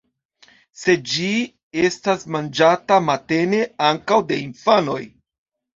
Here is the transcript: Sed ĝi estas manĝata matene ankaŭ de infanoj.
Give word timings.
Sed 0.83 1.03
ĝi 1.11 1.29
estas 1.89 2.25
manĝata 2.37 2.99
matene 3.11 3.65
ankaŭ 3.93 4.23
de 4.33 4.45
infanoj. 4.49 5.01